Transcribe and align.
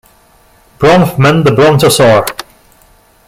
Bronfman 0.79 1.43
the 1.43 1.51
brontosaur! 1.51 2.25